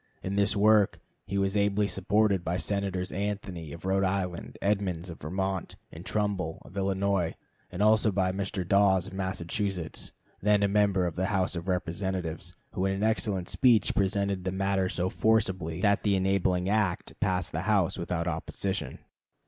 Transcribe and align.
In 0.23 0.35
this 0.35 0.55
work 0.55 0.99
he 1.27 1.37
was 1.37 1.55
ably 1.55 1.85
supported 1.87 2.43
by 2.43 2.57
Senators 2.57 3.11
Anthony, 3.11 3.71
of 3.71 3.85
Rhode 3.85 4.03
Island, 4.03 4.57
Edmunds, 4.59 5.11
of 5.11 5.21
Vermont, 5.21 5.75
and 5.91 6.03
Trumbull, 6.03 6.59
of 6.65 6.75
Illinois, 6.75 7.35
and 7.71 7.83
also 7.83 8.11
by 8.11 8.31
Mr. 8.31 8.67
Dawes, 8.67 9.05
of 9.05 9.13
Massachusetts, 9.13 10.11
then 10.41 10.63
a 10.63 10.67
member 10.67 11.05
of 11.05 11.15
the 11.15 11.27
House 11.27 11.55
of 11.55 11.67
Representatives, 11.67 12.55
who 12.71 12.87
in 12.87 12.93
an 12.95 13.03
excellent 13.03 13.47
speech 13.47 13.93
presented 13.93 14.43
the 14.43 14.51
matter 14.51 14.89
so 14.89 15.07
forcibly 15.07 15.81
that 15.81 16.01
the 16.01 16.15
enabling 16.15 16.67
act 16.67 17.13
passed 17.19 17.51
the 17.51 17.61
House 17.69 17.95
without 17.99 18.27
opposition. 18.27 18.97